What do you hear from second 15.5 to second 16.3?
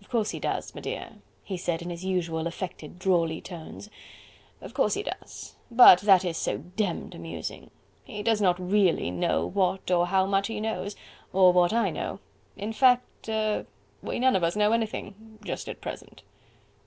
at present...."